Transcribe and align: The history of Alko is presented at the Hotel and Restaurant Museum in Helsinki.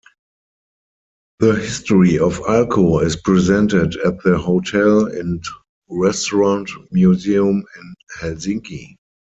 The 1.37 1.57
history 1.57 2.17
of 2.17 2.39
Alko 2.49 3.03
is 3.05 3.15
presented 3.17 3.97
at 3.97 4.17
the 4.23 4.35
Hotel 4.39 5.05
and 5.05 5.43
Restaurant 5.91 6.71
Museum 6.91 7.63
in 7.77 7.95
Helsinki. 8.19 8.95